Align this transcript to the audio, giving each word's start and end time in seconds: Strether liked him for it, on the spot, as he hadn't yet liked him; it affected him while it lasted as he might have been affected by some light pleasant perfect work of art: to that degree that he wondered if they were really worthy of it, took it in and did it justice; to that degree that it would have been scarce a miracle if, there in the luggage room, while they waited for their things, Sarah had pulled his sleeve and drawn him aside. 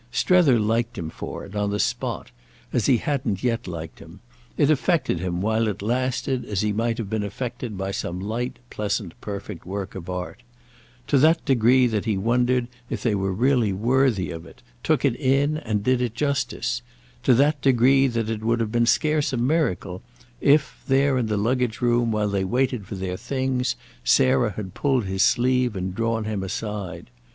Strether 0.11 0.59
liked 0.59 0.97
him 0.97 1.11
for 1.11 1.45
it, 1.45 1.55
on 1.55 1.69
the 1.69 1.77
spot, 1.79 2.31
as 2.73 2.87
he 2.87 2.97
hadn't 2.97 3.43
yet 3.43 3.67
liked 3.67 3.99
him; 3.99 4.19
it 4.57 4.71
affected 4.71 5.19
him 5.19 5.41
while 5.41 5.67
it 5.67 5.83
lasted 5.83 6.43
as 6.43 6.61
he 6.61 6.73
might 6.73 6.97
have 6.97 7.07
been 7.07 7.21
affected 7.21 7.77
by 7.77 7.91
some 7.91 8.19
light 8.19 8.57
pleasant 8.71 9.13
perfect 9.21 9.63
work 9.63 9.93
of 9.93 10.09
art: 10.09 10.41
to 11.05 11.19
that 11.19 11.45
degree 11.45 11.85
that 11.85 12.05
he 12.05 12.17
wondered 12.17 12.67
if 12.89 13.03
they 13.03 13.13
were 13.13 13.31
really 13.31 13.71
worthy 13.71 14.31
of 14.31 14.43
it, 14.47 14.63
took 14.81 15.05
it 15.05 15.15
in 15.17 15.57
and 15.59 15.83
did 15.83 16.01
it 16.01 16.15
justice; 16.15 16.81
to 17.21 17.35
that 17.35 17.61
degree 17.61 18.07
that 18.07 18.27
it 18.27 18.43
would 18.43 18.59
have 18.59 18.71
been 18.71 18.87
scarce 18.87 19.31
a 19.31 19.37
miracle 19.37 20.01
if, 20.39 20.81
there 20.87 21.15
in 21.19 21.27
the 21.27 21.37
luggage 21.37 21.79
room, 21.79 22.11
while 22.11 22.29
they 22.29 22.43
waited 22.43 22.87
for 22.87 22.95
their 22.95 23.17
things, 23.17 23.75
Sarah 24.03 24.53
had 24.53 24.73
pulled 24.73 25.05
his 25.05 25.21
sleeve 25.21 25.75
and 25.75 25.93
drawn 25.93 26.23
him 26.23 26.41
aside. 26.41 27.11